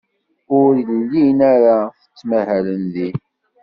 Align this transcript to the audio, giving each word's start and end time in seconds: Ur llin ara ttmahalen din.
Ur 0.57 0.73
llin 1.07 1.39
ara 1.53 1.77
ttmahalen 1.91 2.83
din. 2.93 3.15